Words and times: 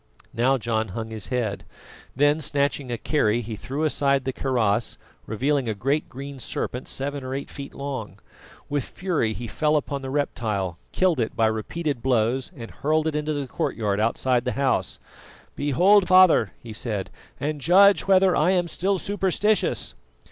Now 0.33 0.57
John 0.57 0.87
hung 0.97 1.11
his 1.11 1.27
head; 1.27 1.63
then 2.15 2.41
snatching 2.41 2.91
a 2.91 2.97
kerry, 2.97 3.41
he 3.41 3.55
threw 3.55 3.83
aside 3.83 4.25
the 4.25 4.33
kaross, 4.33 4.97
revealing 5.27 5.69
a 5.69 5.75
great 5.75 6.09
green 6.09 6.39
serpent 6.39 6.87
seven 6.87 7.23
or 7.23 7.35
eight 7.35 7.51
feet 7.51 7.75
long. 7.75 8.17
With 8.67 8.83
fury 8.83 9.33
he 9.33 9.45
fell 9.45 9.75
upon 9.75 10.01
the 10.01 10.09
reptile, 10.09 10.79
killed 10.91 11.19
it 11.19 11.35
by 11.35 11.45
repeated 11.45 12.01
blows, 12.01 12.51
and 12.57 12.71
hurled 12.71 13.05
it 13.05 13.15
into 13.15 13.33
the 13.33 13.45
courtyard 13.45 13.99
outside 13.99 14.43
the 14.43 14.53
house. 14.53 14.97
"Behold, 15.55 16.07
father," 16.07 16.49
he 16.63 16.73
said, 16.73 17.11
"and 17.39 17.61
judge 17.61 18.07
whether 18.07 18.35
I 18.35 18.49
am 18.49 18.67
still 18.67 18.97
superstitious." 18.97 19.93